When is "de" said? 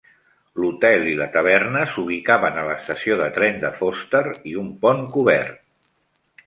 3.21-3.29, 3.67-3.73